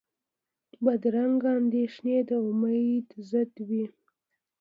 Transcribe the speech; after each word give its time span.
بدرنګه 0.83 1.49
اندېښنې 1.59 2.17
د 2.29 2.31
امید 2.47 3.07
ضد 3.29 3.53
وي 3.67 3.85